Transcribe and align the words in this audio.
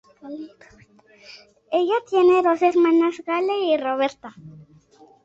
Ella 1.71 1.93
tiene 2.09 2.41
dos 2.41 2.59
hermanas: 2.63 3.21
Gale 3.23 3.53
y 3.65 3.77
Roberta. 3.77 4.33